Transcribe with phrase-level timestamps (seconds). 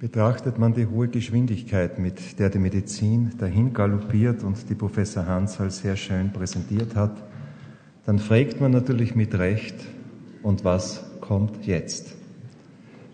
[0.00, 5.70] Betrachtet man die hohe Geschwindigkeit, mit der die Medizin dahin galoppiert und die Professor Hansal
[5.70, 7.22] sehr schön präsentiert hat,
[8.06, 9.74] dann fragt man natürlich mit Recht,
[10.42, 12.14] und was kommt jetzt?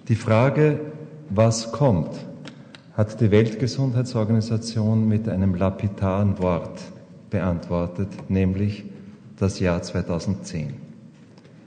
[0.06, 0.78] Die Frage,
[1.28, 2.24] was kommt,
[2.92, 6.80] hat die Weltgesundheitsorganisation mit einem lapidaren Wort
[7.30, 8.84] beantwortet, nämlich
[9.36, 10.74] das Jahr 2010.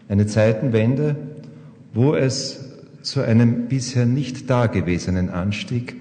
[0.08, 1.18] Eine Zeitenwende,
[1.94, 2.69] wo es
[3.02, 5.96] zu einem bisher nicht dagewesenen Anstieg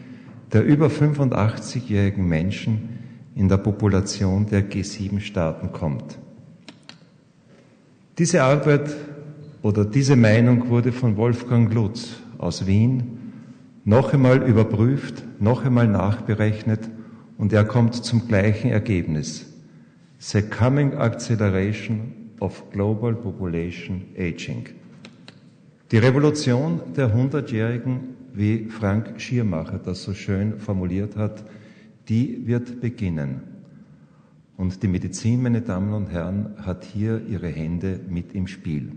[0.53, 2.99] der über 85-jährigen Menschen
[3.35, 6.19] in der Population der G7-Staaten kommt.
[8.19, 8.97] Diese Arbeit
[9.63, 13.19] oder diese Meinung wurde von Wolfgang Lutz aus Wien
[13.85, 16.91] noch einmal überprüft, noch einmal nachberechnet
[17.37, 19.47] und er kommt zum gleichen Ergebnis.
[20.19, 24.67] The coming acceleration of global population aging.
[25.91, 28.01] Die Revolution der Hundertjährigen,
[28.35, 31.45] wie Frank Schiermacher das so schön formuliert hat,
[32.11, 33.41] die wird beginnen.
[34.59, 38.93] Und die Medizin, meine Damen und Herren, hat hier ihre Hände mit im Spiel.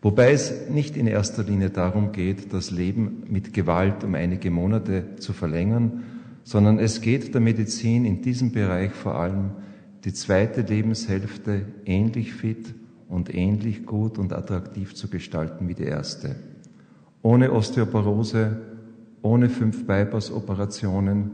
[0.00, 5.16] Wobei es nicht in erster Linie darum geht, das Leben mit Gewalt um einige Monate
[5.16, 6.04] zu verlängern,
[6.42, 9.50] sondern es geht der Medizin in diesem Bereich vor allem
[10.06, 12.74] die zweite Lebenshälfte ähnlich fit
[13.12, 16.34] und ähnlich gut und attraktiv zu gestalten wie die erste.
[17.20, 18.56] Ohne Osteoporose,
[19.20, 21.32] ohne fünf Bypass-Operationen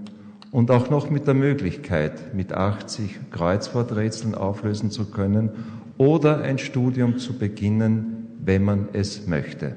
[0.51, 5.51] und auch noch mit der Möglichkeit, mit 80 Kreuzworträtseln auflösen zu können
[5.99, 9.77] oder ein Studium zu beginnen, wenn man es möchte.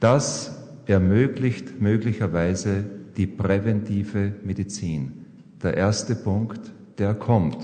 [0.00, 2.84] Das ermöglicht möglicherweise
[3.18, 5.26] die präventive Medizin.
[5.62, 7.58] Der erste Punkt, der kommt.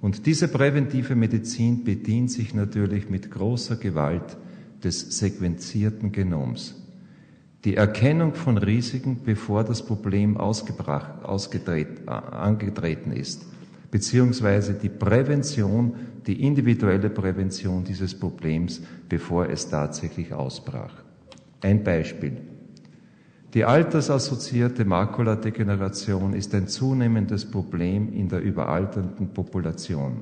[0.00, 4.36] Und diese präventive Medizin bedient sich natürlich mit großer Gewalt
[4.82, 6.82] des sequenzierten Genoms.
[7.64, 10.36] Die Erkennung von Risiken, bevor das Problem
[12.06, 13.46] angetreten ist,
[13.90, 15.94] beziehungsweise die Prävention,
[16.26, 20.92] die individuelle Prävention dieses Problems, bevor es tatsächlich ausbrach.
[21.60, 22.36] Ein Beispiel.
[23.56, 30.20] Die altersassoziierte Makuladegeneration ist ein zunehmendes Problem in der überalternden Population.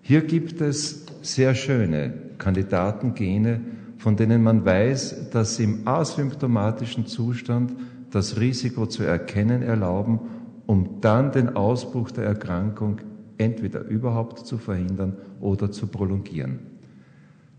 [0.00, 3.62] Hier gibt es sehr schöne Kandidatengene,
[3.98, 7.74] von denen man weiß, dass sie im asymptomatischen Zustand
[8.12, 10.20] das Risiko zu erkennen erlauben,
[10.66, 13.00] um dann den Ausbruch der Erkrankung
[13.38, 16.60] entweder überhaupt zu verhindern oder zu prolongieren.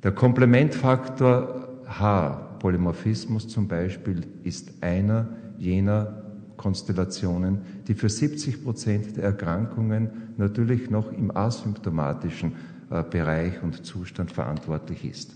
[0.01, 6.21] Der Komplementfaktor H Polymorphismus zum Beispiel ist einer jener
[6.57, 12.53] Konstellationen, die für 70 Prozent der Erkrankungen natürlich noch im asymptomatischen
[12.91, 15.35] äh, Bereich und Zustand verantwortlich ist.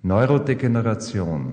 [0.00, 1.52] Neurodegeneration,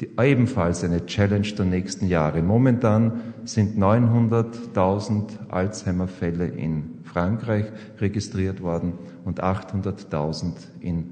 [0.00, 2.42] die ebenfalls eine Challenge der nächsten Jahre.
[2.42, 7.66] Momentan sind 900.000 Alzheimer-Fälle in Frankreich
[8.00, 11.04] registriert worden und 800.000 in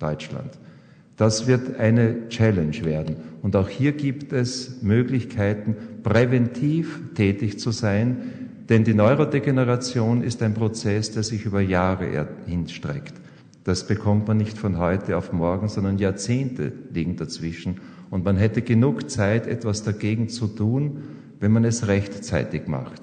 [0.00, 0.58] Deutschland.
[1.16, 3.16] Das wird eine Challenge werden.
[3.42, 8.16] Und auch hier gibt es Möglichkeiten, präventiv tätig zu sein,
[8.68, 13.14] denn die Neurodegeneration ist ein Prozess, der sich über Jahre hinstreckt.
[13.62, 17.80] Das bekommt man nicht von heute auf morgen, sondern Jahrzehnte liegen dazwischen.
[18.10, 21.02] Und man hätte genug Zeit, etwas dagegen zu tun,
[21.40, 23.02] wenn man es rechtzeitig macht.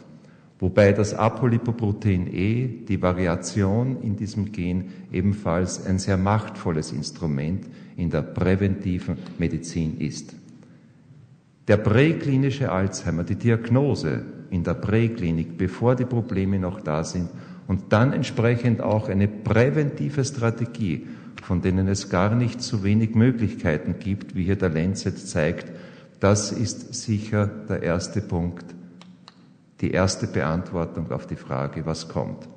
[0.61, 7.65] Wobei das Apolipoprotein E, die Variation in diesem Gen, ebenfalls ein sehr machtvolles Instrument
[7.97, 10.35] in der präventiven Medizin ist.
[11.67, 17.29] Der präklinische Alzheimer, die Diagnose in der Präklinik, bevor die Probleme noch da sind
[17.67, 21.07] und dann entsprechend auch eine präventive Strategie,
[21.41, 25.71] von denen es gar nicht so wenig Möglichkeiten gibt, wie hier der Lancet zeigt,
[26.19, 28.75] das ist sicher der erste Punkt,
[29.81, 32.47] die erste Beantwortung auf die Frage, was kommt.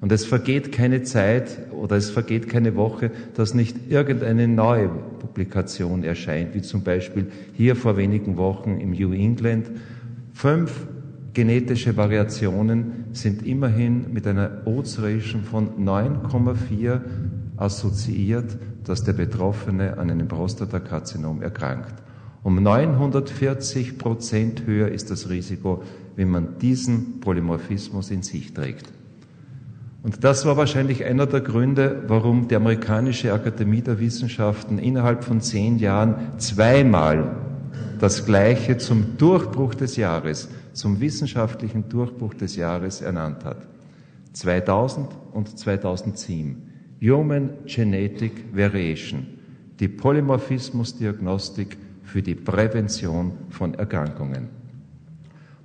[0.00, 6.04] Und es vergeht keine Zeit oder es vergeht keine Woche, dass nicht irgendeine neue Publikation
[6.04, 9.70] erscheint, wie zum Beispiel hier vor wenigen Wochen im New England.
[10.34, 10.86] Fünf
[11.32, 17.00] genetische Variationen sind immerhin mit einer Odds Ratio von 9,4
[17.56, 21.94] assoziiert, dass der Betroffene an einem Prostatakarzinom erkrankt.
[22.46, 25.82] Um 940 Prozent höher ist das Risiko,
[26.14, 28.86] wenn man diesen Polymorphismus in sich trägt.
[30.04, 35.40] Und das war wahrscheinlich einer der Gründe, warum die amerikanische Akademie der Wissenschaften innerhalb von
[35.40, 37.34] zehn Jahren zweimal
[37.98, 43.66] das Gleiche zum Durchbruch des Jahres, zum wissenschaftlichen Durchbruch des Jahres ernannt hat.
[44.34, 46.62] 2000 und 2007.
[47.02, 49.26] Human Genetic Variation,
[49.80, 51.76] die Polymorphismusdiagnostik
[52.06, 54.48] für die Prävention von Erkrankungen.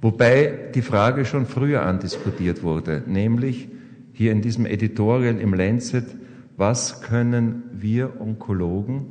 [0.02, 3.70] Wobei die Frage schon früher andiskutiert wurde, nämlich
[4.12, 6.06] hier in diesem Editorial im Lancet,
[6.58, 9.06] was können wir Onkologen,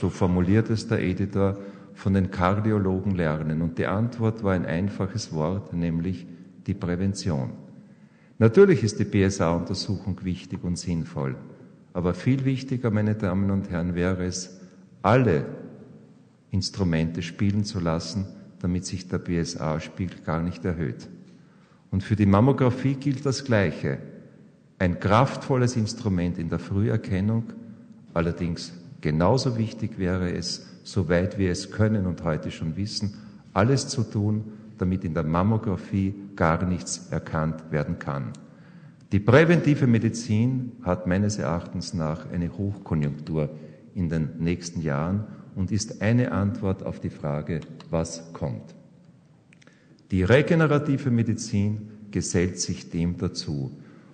[0.00, 1.58] so formuliert es der Editor,
[1.94, 3.62] von den Kardiologen lernen?
[3.62, 6.26] Und die Antwort war ein einfaches Wort, nämlich
[6.66, 7.50] die Prävention.
[8.38, 11.36] Natürlich ist die PSA-Untersuchung wichtig und sinnvoll,
[11.92, 14.60] aber viel wichtiger, meine Damen und Herren, wäre es,
[15.02, 15.44] alle
[16.52, 18.26] Instrumente spielen zu lassen,
[18.60, 21.08] damit sich der PSA-Spiegel gar nicht erhöht.
[21.90, 23.98] Und für die Mammographie gilt das Gleiche.
[24.78, 27.52] Ein kraftvolles Instrument in der Früherkennung,
[28.14, 33.14] allerdings genauso wichtig wäre es, soweit wir es können und heute schon wissen,
[33.54, 34.44] alles zu tun,
[34.76, 38.32] damit in der Mammographie gar nichts erkannt werden kann.
[39.10, 43.50] Die präventive Medizin hat meines Erachtens nach eine Hochkonjunktur
[43.94, 47.60] in den nächsten Jahren und ist eine Antwort auf die Frage,
[47.90, 48.74] was kommt.
[50.10, 53.70] Die regenerative Medizin gesellt sich dem dazu.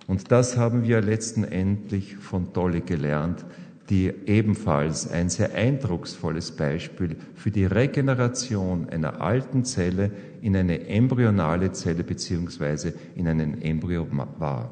[0.07, 3.45] Und das haben wir letztendlich von Tolle gelernt,
[3.89, 11.71] die ebenfalls ein sehr eindrucksvolles Beispiel für die Regeneration einer alten Zelle in eine embryonale
[11.71, 14.07] Zelle beziehungsweise in einen Embryo
[14.37, 14.71] war.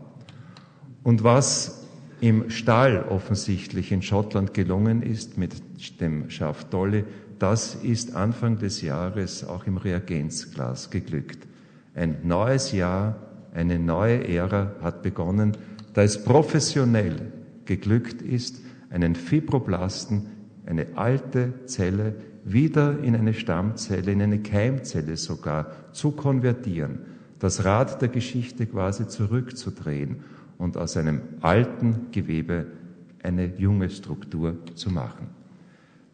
[1.03, 1.83] Und was
[2.21, 5.53] im Stall offensichtlich in Schottland gelungen ist mit
[5.99, 7.05] dem Schaf Dolly,
[7.39, 11.47] das ist Anfang des Jahres auch im Reagenzglas geglückt.
[11.93, 13.15] Ein neues Jahr,
[13.53, 15.57] eine neue Ära hat begonnen,
[15.93, 17.31] da es professionell
[17.65, 20.27] geglückt ist, einen Fibroblasten,
[20.65, 26.99] eine alte Zelle, wieder in eine Stammzelle, in eine Keimzelle sogar zu konvertieren,
[27.39, 30.21] das Rad der Geschichte quasi zurückzudrehen
[30.57, 32.67] und aus einem alten Gewebe
[33.21, 35.36] eine junge Struktur zu machen.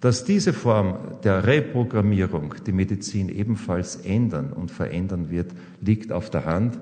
[0.03, 6.43] Dass diese Form der Reprogrammierung die Medizin ebenfalls ändern und verändern wird, liegt auf der
[6.43, 6.77] Hand,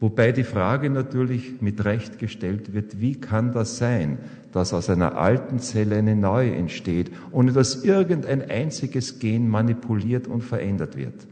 [0.00, 4.18] wobei die Frage natürlich mit Recht gestellt wird, wie kann das sein,
[4.52, 10.42] dass aus einer alten Zelle eine neue entsteht, ohne dass irgendein einziges Gen manipuliert und
[10.42, 11.26] verändert wird.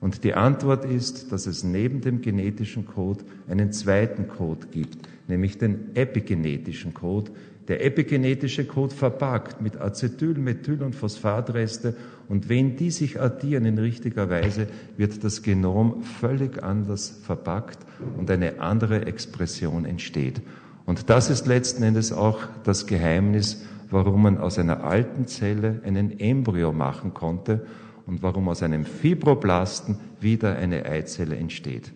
[0.00, 4.98] Und die Antwort ist, dass es neben dem genetischen Code einen zweiten Code gibt,
[5.28, 7.30] nämlich den epigenetischen Code.
[7.68, 11.94] Der epigenetische Code verpackt mit Acetyl, Methyl und Phosphatreste
[12.28, 17.78] und wenn die sich addieren in richtiger Weise, wird das Genom völlig anders verpackt
[18.16, 20.40] und eine andere Expression entsteht.
[20.86, 26.18] Und das ist letzten Endes auch das Geheimnis, warum man aus einer alten Zelle einen
[26.18, 27.66] Embryo machen konnte
[28.06, 31.92] und warum aus einem Fibroblasten wieder eine Eizelle entsteht.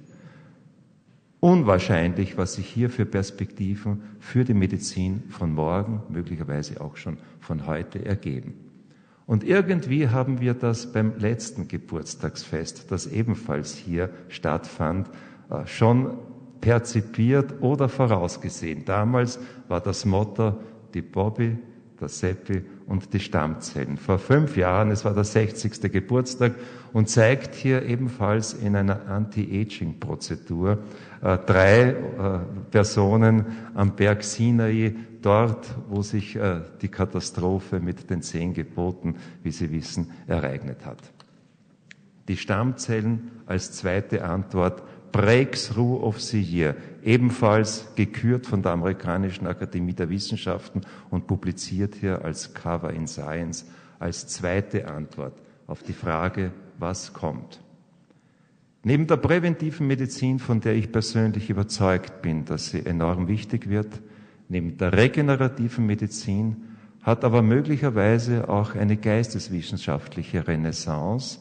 [1.44, 7.66] Unwahrscheinlich, was sich hier für Perspektiven für die Medizin von morgen, möglicherweise auch schon von
[7.66, 8.54] heute ergeben.
[9.26, 15.10] Und irgendwie haben wir das beim letzten Geburtstagsfest, das ebenfalls hier stattfand,
[15.50, 16.16] äh, schon
[16.60, 18.84] perzipiert oder vorausgesehen.
[18.84, 20.60] Damals war das Motto,
[20.94, 21.58] die Bobby,
[22.02, 23.96] der Seppi und die Stammzellen.
[23.96, 25.80] Vor fünf Jahren, es war der 60.
[25.90, 26.52] Geburtstag
[26.92, 30.78] und zeigt hier ebenfalls in einer Anti-Aging-Prozedur
[31.22, 31.94] äh, drei äh,
[32.70, 39.52] Personen am Berg Sinai, dort, wo sich äh, die Katastrophe mit den zehn Geboten, wie
[39.52, 40.98] Sie wissen, ereignet hat.
[42.28, 49.94] Die Stammzellen als zweite Antwort Breakthrough of the Year, ebenfalls gekürt von der amerikanischen Akademie
[49.94, 53.66] der Wissenschaften und publiziert hier als Cover in Science
[53.98, 55.34] als zweite Antwort
[55.66, 57.60] auf die Frage, was kommt.
[58.84, 64.00] Neben der präventiven Medizin, von der ich persönlich überzeugt bin, dass sie enorm wichtig wird,
[64.48, 66.56] neben der regenerativen Medizin
[67.02, 71.38] hat aber möglicherweise auch eine geisteswissenschaftliche Renaissance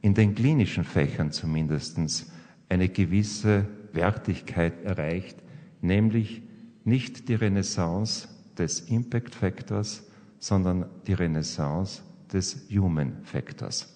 [0.00, 2.30] in den klinischen Fächern zumindestens
[2.68, 5.36] eine gewisse Wertigkeit erreicht,
[5.80, 6.42] nämlich
[6.84, 10.04] nicht die Renaissance des Impact Factors,
[10.38, 13.92] sondern die Renaissance des Human Factors.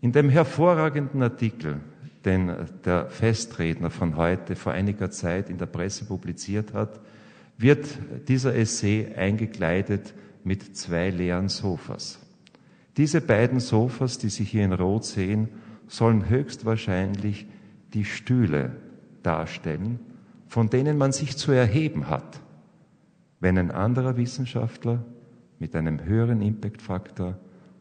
[0.00, 1.80] In dem hervorragenden Artikel,
[2.24, 2.52] den
[2.84, 7.00] der Festredner von heute vor einiger Zeit in der Presse publiziert hat,
[7.58, 7.86] wird
[8.28, 12.18] dieser Essay eingekleidet mit zwei leeren Sofas.
[12.96, 15.48] Diese beiden Sofas, die Sie hier in Rot sehen,
[15.86, 17.46] sollen höchstwahrscheinlich
[17.92, 18.76] die Stühle
[19.22, 20.00] darstellen,
[20.46, 22.40] von denen man sich zu erheben hat,
[23.40, 25.04] wenn ein anderer Wissenschaftler
[25.58, 27.38] mit einem höheren Impact-Faktor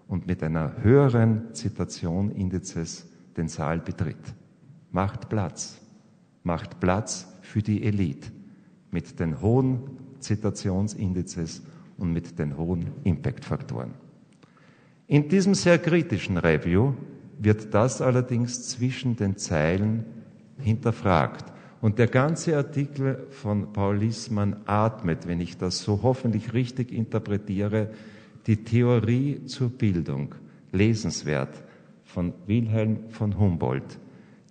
[0.08, 4.34] und mit einer höheren Zitation-Indizes den Saal betritt.
[4.92, 5.80] Macht Platz.
[6.44, 8.32] Macht Platz für die Elite
[8.92, 9.82] mit den hohen
[10.20, 11.64] Zitationsindizes
[11.98, 13.94] und mit den hohen Impact-Faktoren.
[15.08, 16.94] In diesem sehr kritischen Review
[17.40, 20.06] wird das allerdings zwischen den Zeilen
[20.60, 21.46] hinterfragt.
[21.82, 27.90] Und der ganze Artikel von Paul Lissmann atmet, wenn ich das so hoffentlich richtig interpretiere,
[28.48, 30.36] die Theorie zur Bildung,
[30.72, 31.64] lesenswert,
[32.06, 34.00] von Wilhelm von Humboldt,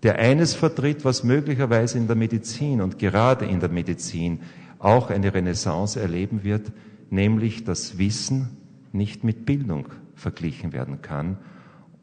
[0.03, 4.41] der eines vertritt, was möglicherweise in der Medizin und gerade in der Medizin
[4.79, 6.73] auch eine Renaissance erleben wird,
[7.09, 8.57] nämlich dass Wissen
[8.93, 11.39] nicht mit Bildung verglichen werden kann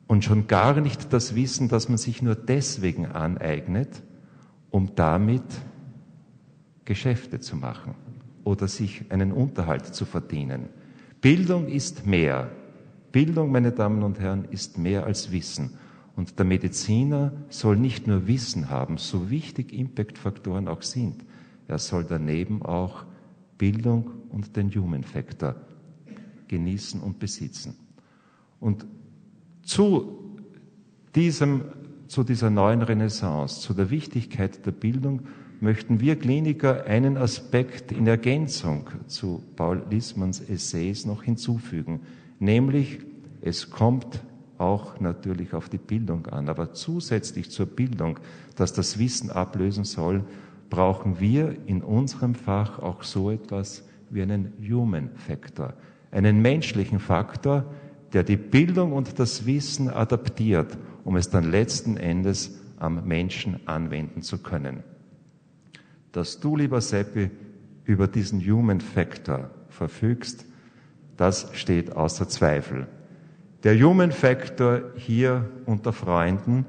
[0.10, 4.02] und schon gar nicht das Wissen, das man sich nur deswegen aneignet,
[4.72, 5.44] um damit
[6.84, 7.94] Geschäfte zu machen
[8.44, 10.70] oder sich einen Unterhalt zu verdienen.
[11.22, 12.50] Bildung ist mehr.
[13.12, 15.78] Bildung, meine Damen und Herren, ist mehr als Wissen.
[16.16, 21.24] Und der Mediziner soll nicht nur Wissen haben, so wichtig Impact-Faktoren auch sind.
[21.68, 23.06] Er soll daneben auch
[23.60, 25.56] Bildung und den Human Factor
[26.48, 27.76] genießen und besitzen.
[28.60, 28.88] Und
[29.70, 30.18] zu
[31.14, 31.62] diesem,
[32.08, 35.22] zu dieser neuen Renaissance, zu der Wichtigkeit der Bildung
[35.60, 42.00] möchten wir Kliniker einen Aspekt in Ergänzung zu Paul Lissmanns Essays noch hinzufügen,
[42.40, 42.98] nämlich
[43.42, 44.24] es kommt
[44.58, 48.20] auch natürlich auf die Bildung an, aber zusätzlich zur Bildung,
[48.56, 50.24] dass das Wissen ablösen soll,
[50.72, 55.76] brauchen wir in unserem Fach auch so etwas wie einen Human Factor,
[56.10, 57.66] einen menschlichen Faktor,
[58.14, 64.22] der die Bildung und das Wissen adaptiert, um es dann letzten Endes am Menschen anwenden
[64.22, 64.84] zu können.
[66.12, 67.30] Dass du, lieber Seppi,
[67.86, 70.46] über diesen Human Factor verfügst,
[71.18, 72.88] das steht außer Zweifel.
[73.64, 76.66] Der Human Factor hier unter Freunden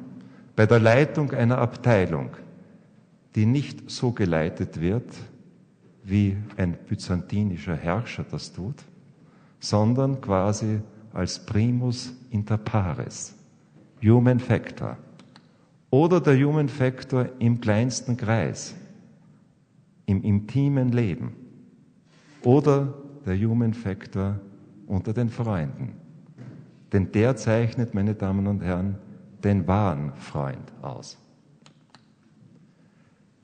[0.57, 2.31] bei der Leitung einer Abteilung,
[3.35, 5.05] die nicht so geleitet wird,
[6.03, 8.75] wie ein byzantinischer Herrscher das tut,
[9.61, 10.81] sondern quasi
[11.13, 13.35] als primus inter pares,
[14.03, 14.97] Human Factor.
[15.91, 18.75] Oder der Human Factor im kleinsten Kreis,
[20.07, 21.35] im intimen Leben.
[22.45, 22.95] Oder
[23.27, 24.39] der Human Factor
[24.87, 25.95] unter den Freunden.
[26.93, 28.97] Denn der zeichnet, meine Damen und Herren,
[29.45, 31.19] den wahren Freund aus.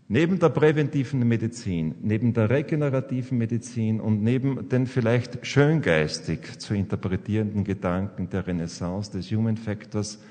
[0.08, 7.64] Neben der präventiven Medizin, neben der regenerativen Medizin und neben den vielleicht schöngeistig zu interpretierenden
[7.64, 10.22] Gedanken der Renaissance des Human Factors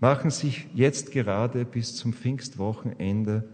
[0.00, 3.48] machen sich jetzt gerade bis zum Pfingstwochenende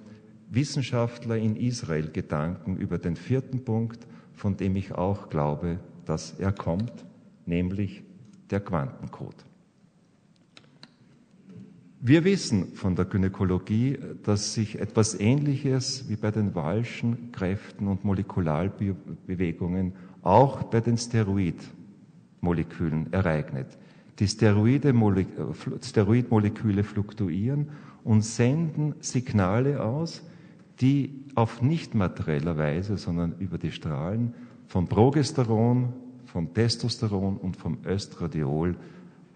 [0.48, 6.52] Wissenschaftler in Israel Gedanken über den vierten Punkt, von dem ich auch glaube, dass er
[6.52, 7.04] kommt,
[7.44, 8.02] nämlich
[8.50, 9.44] der Quantencode.
[12.06, 18.04] Wir wissen von der Gynäkologie, dass sich etwas Ähnliches wie bei den Walschen Kräften und
[18.04, 23.78] Molekularbewegungen auch bei den Steroidmolekülen ereignet.
[24.18, 27.70] Die Steroidmoleküle fluktuieren
[28.04, 30.22] und senden Signale aus,
[30.82, 34.34] die auf nicht materieller Weise, sondern über die Strahlen
[34.66, 35.94] vom Progesteron,
[36.26, 38.76] vom Testosteron und vom Östradiol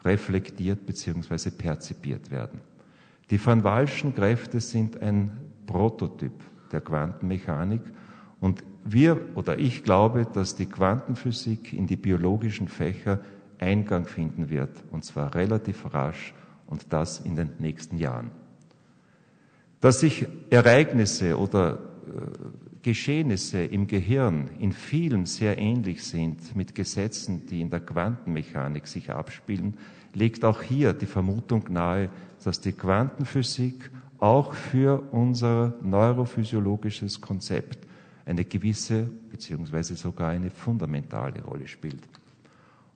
[0.09, 1.51] reflektiert bzw.
[1.51, 2.61] perzipiert werden.
[3.31, 5.31] Die Van Walschen Kräfte sind ein
[5.67, 6.33] Prototyp
[6.73, 7.83] der Quantenmechanik
[8.41, 13.21] und wir oder ich glaube, dass die Quantenphysik in die biologischen Fächer
[13.59, 16.33] Eingang finden wird und zwar relativ rasch
[16.67, 18.31] und das in den nächsten Jahren.
[19.81, 27.47] Dass sich Ereignisse oder äh, Geschehnisse im Gehirn in vielen sehr ähnlich sind mit Gesetzen,
[27.47, 29.75] die in der Quantenmechanik sich abspielen,
[30.15, 32.09] legt auch hier die Vermutung nahe,
[32.45, 37.87] dass die Quantenphysik auch für unser neurophysiologisches Konzept
[38.25, 42.03] eine gewisse beziehungsweise sogar eine fundamentale Rolle spielt.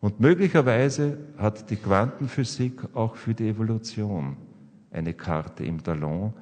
[0.00, 4.36] Und möglicherweise hat die Quantenphysik auch für die Evolution
[4.90, 6.34] eine Karte im Talon,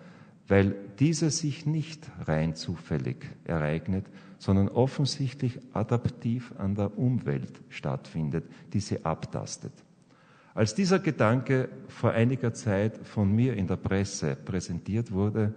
[0.48, 4.06] weil diese sich nicht rein zufällig ereignet,
[4.38, 9.72] sondern offensichtlich adaptiv an der Umwelt stattfindet, die sie abtastet.
[10.54, 15.54] Als dieser Gedanke vor einiger Zeit von mir in der Presse präsentiert wurde,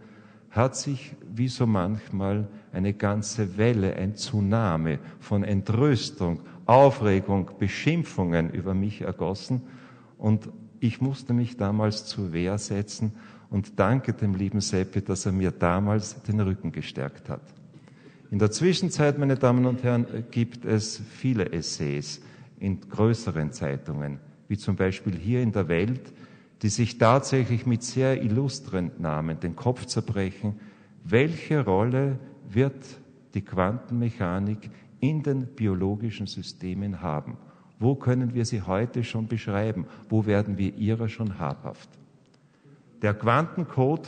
[0.51, 8.75] hat sich wie so manchmal eine ganze Welle, ein Tsunami von Entrüstung, Aufregung, Beschimpfungen über
[8.75, 9.63] mich ergossen
[10.17, 13.13] und ich musste mich damals zur Wehr setzen
[13.49, 17.41] und danke dem lieben Seppi, dass er mir damals den Rücken gestärkt hat.
[18.29, 22.21] In der Zwischenzeit, meine Damen und Herren, gibt es viele Essays
[22.59, 24.19] in größeren Zeitungen,
[24.53, 26.13] wie zum Beispiel hier in der Welt,
[26.61, 30.59] die sich tatsächlich mit sehr illustren Namen den Kopf zerbrechen,
[31.03, 32.85] welche Rolle wird
[33.33, 34.69] die Quantenmechanik
[34.99, 37.37] in den biologischen Systemen haben?
[37.79, 39.87] Wo können wir sie heute schon beschreiben?
[40.07, 41.89] Wo werden wir ihrer schon habhaft?
[43.01, 44.07] Der Quantencode,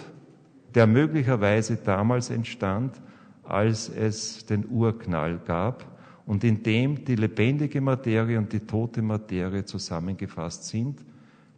[0.76, 3.02] der möglicherweise damals entstand,
[3.42, 5.95] als es den Urknall gab
[6.26, 11.04] und in dem die lebendige Materie und die tote Materie zusammengefasst sind,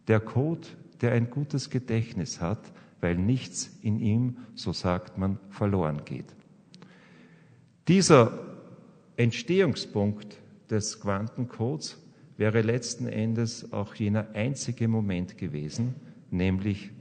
[0.07, 0.67] der Code,
[1.01, 2.59] der ein gutes Gedächtnis hat,
[3.01, 6.33] weil nichts in ihm, so sagt man, verloren geht.
[7.87, 8.39] Dieser
[9.15, 10.37] Entstehungspunkt
[10.69, 11.97] des Quantencodes
[12.37, 15.95] wäre letzten Endes auch jener einzige Moment gewesen,
[16.29, 16.91] nämlich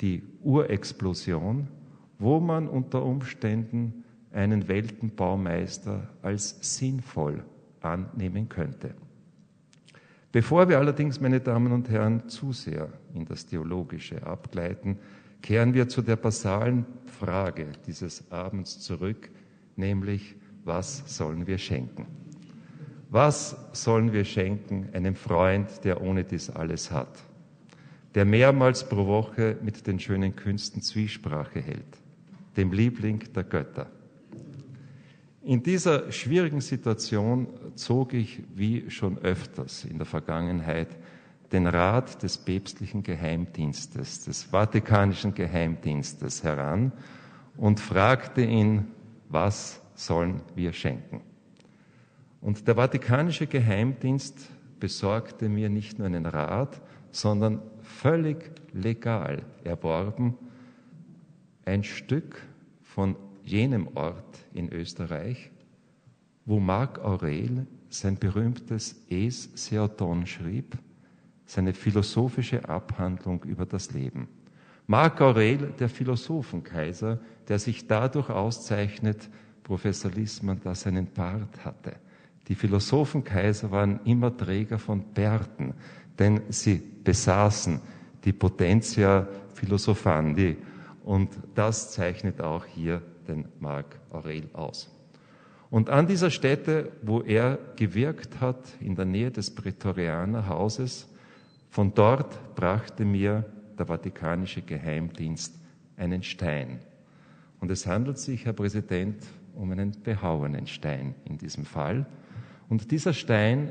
[0.00, 1.68] die Urexplosion,
[2.18, 7.44] wo man unter Umständen einen Weltenbaumeister als sinnvoll
[7.80, 8.94] annehmen könnte.
[10.32, 14.98] Bevor wir allerdings, meine Damen und Herren, zu sehr in das Theologische abgleiten,
[15.42, 19.30] kehren wir zu der basalen Frage dieses Abends zurück,
[19.76, 22.06] nämlich, was sollen wir schenken?
[23.08, 27.18] Was sollen wir schenken einem Freund, der ohne dies alles hat?
[28.14, 31.98] Der mehrmals pro Woche mit den schönen Künsten Zwiesprache hält,
[32.56, 33.90] dem Liebling der Götter.
[35.42, 40.88] In dieser schwierigen Situation zog ich, wie schon öfters in der Vergangenheit,
[41.50, 46.92] den Rat des päpstlichen Geheimdienstes, des Vatikanischen Geheimdienstes heran
[47.56, 48.88] und fragte ihn,
[49.28, 51.22] was sollen wir schenken?
[52.40, 56.80] Und der Vatikanische Geheimdienst besorgte mir nicht nur einen Rat,
[57.10, 60.36] sondern völlig legal erworben
[61.64, 62.42] ein Stück
[62.82, 65.50] von jenem Ort in Österreich,
[66.44, 70.76] wo Marc Aurel sein berühmtes Es Seoton schrieb,
[71.46, 74.28] seine philosophische Abhandlung über das Leben.
[74.86, 77.18] Marc Aurel, der Philosophenkaiser,
[77.48, 79.28] der sich dadurch auszeichnet,
[79.62, 81.96] Professor Lissmann, dass er einen Bart hatte.
[82.48, 85.74] Die Philosophenkaiser waren immer Träger von Bärten,
[86.18, 87.80] denn sie besaßen
[88.24, 90.56] die Potentia Philosophandi
[91.04, 94.90] und das zeichnet auch hier den Marc Aurel aus.
[95.70, 101.08] Und an dieser Stätte, wo er gewirkt hat, in der Nähe des Prätorianerhauses,
[101.70, 103.44] von dort brachte mir
[103.78, 105.54] der Vatikanische Geheimdienst
[105.96, 106.80] einen Stein.
[107.60, 109.22] Und es handelt sich, Herr Präsident,
[109.54, 112.06] um einen behauenen Stein in diesem Fall.
[112.68, 113.70] Und dieser Stein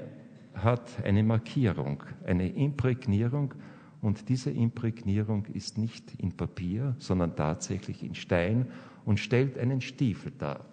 [0.53, 3.53] hat eine Markierung, eine Imprägnierung.
[4.01, 8.67] Und diese Imprägnierung ist nicht in Papier, sondern tatsächlich in Stein
[9.05, 10.65] und stellt einen Stiefel dar.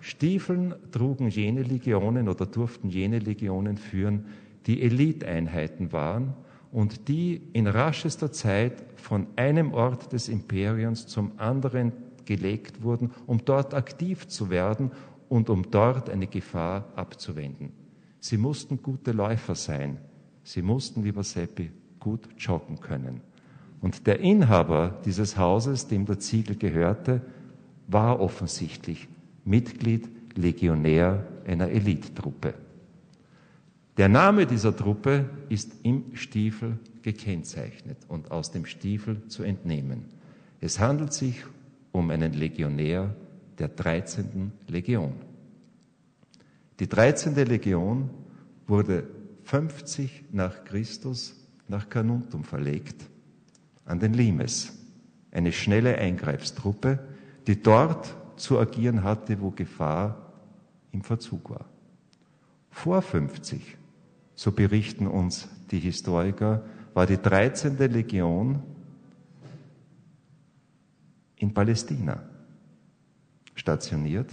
[0.00, 4.26] Stiefeln trugen jene Legionen oder durften jene Legionen führen,
[4.66, 6.34] die Eliteinheiten waren
[6.70, 11.92] und die in raschester Zeit von einem Ort des Imperiums zum anderen
[12.24, 14.90] gelegt wurden, um dort aktiv zu werden
[15.28, 17.72] und um dort eine Gefahr abzuwenden.
[18.20, 19.98] Sie mussten gute Läufer sein.
[20.42, 21.70] Sie mussten, lieber Seppi,
[22.06, 23.20] gut joggen können.
[23.80, 27.20] Und der Inhaber dieses Hauses, dem der Ziegel gehörte,
[27.88, 29.08] war offensichtlich
[29.44, 32.54] Mitglied, Legionär einer Elittruppe.
[33.96, 40.04] Der Name dieser Truppe ist im Stiefel gekennzeichnet und aus dem Stiefel zu entnehmen.
[40.60, 41.42] Es handelt sich
[41.90, 43.16] um einen Legionär
[43.58, 44.52] der 13.
[44.68, 45.14] Legion.
[46.78, 47.34] Die 13.
[47.34, 48.10] Legion
[48.68, 49.08] wurde
[49.42, 53.04] 50 nach Christus nach Carnuntum verlegt
[53.84, 54.72] an den Limes,
[55.30, 56.98] eine schnelle Eingreifstruppe,
[57.46, 60.32] die dort zu agieren hatte, wo Gefahr
[60.92, 61.66] im Verzug war.
[62.70, 63.76] Vor 50,
[64.34, 67.76] so berichten uns die Historiker, war die 13.
[67.78, 68.62] Legion
[71.36, 72.22] in Palästina
[73.54, 74.30] stationiert.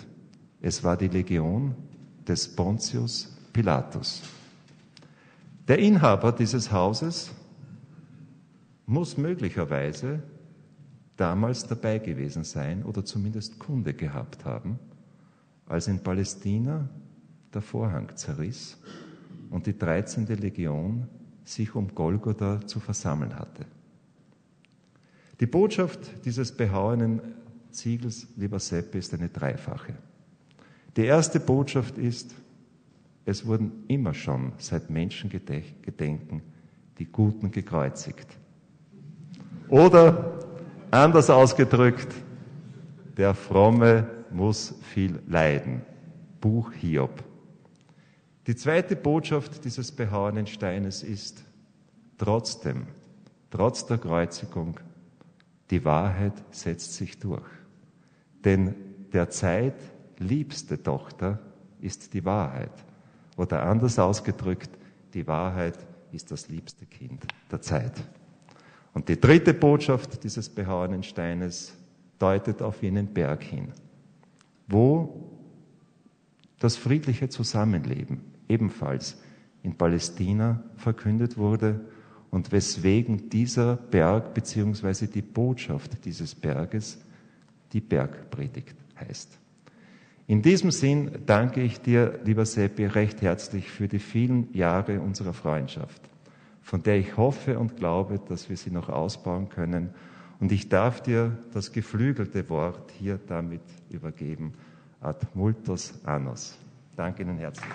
[0.61, 1.75] Es war die Legion
[2.27, 4.23] des Pontius Pilatus.
[5.67, 7.31] Der Inhaber dieses Hauses
[8.85, 10.21] muss möglicherweise
[11.15, 14.77] damals dabei gewesen sein oder zumindest Kunde gehabt haben,
[15.65, 16.89] als in Palästina
[17.53, 18.77] der Vorhang zerriss
[19.51, 20.25] und die 13.
[20.25, 21.07] Legion
[21.45, 23.65] sich um Golgotha zu versammeln hatte.
[25.39, 27.21] Die Botschaft dieses behauenen
[27.71, 29.93] Ziegels, lieber Seppe, ist eine dreifache.
[30.97, 32.35] Die erste Botschaft ist,
[33.25, 36.41] es wurden immer schon seit Menschengedenken
[36.99, 38.27] die Guten gekreuzigt.
[39.69, 40.39] Oder
[40.91, 42.13] anders ausgedrückt,
[43.17, 45.81] der Fromme muss viel leiden.
[46.41, 47.23] Buch Hiob.
[48.47, 51.45] Die zweite Botschaft dieses behauenen Steines ist,
[52.17, 52.87] trotzdem,
[53.49, 54.79] trotz der Kreuzigung,
[55.69, 57.47] die Wahrheit setzt sich durch.
[58.43, 58.75] Denn
[59.13, 59.75] der Zeit
[60.19, 61.39] liebste Tochter
[61.79, 62.73] ist die Wahrheit.
[63.37, 64.69] Oder anders ausgedrückt,
[65.13, 65.77] die Wahrheit
[66.11, 67.93] ist das liebste Kind der Zeit.
[68.93, 71.73] Und die dritte Botschaft dieses behauenen Steines
[72.19, 73.69] deutet auf jenen Berg hin,
[74.67, 75.31] wo
[76.59, 79.17] das friedliche Zusammenleben ebenfalls
[79.63, 81.81] in Palästina verkündet wurde
[82.29, 85.07] und weswegen dieser Berg bzw.
[85.07, 86.99] die Botschaft dieses Berges
[87.71, 89.39] die Bergpredigt heißt.
[90.25, 95.33] In diesem Sinn danke ich dir, lieber Seppi, recht herzlich für die vielen Jahre unserer
[95.33, 96.01] Freundschaft,
[96.61, 99.89] von der ich hoffe und glaube, dass wir sie noch ausbauen können.
[100.39, 104.53] Und ich darf dir das geflügelte Wort hier damit übergeben.
[105.01, 106.57] Ad multos annos.
[106.95, 107.69] Danke Ihnen herzlich.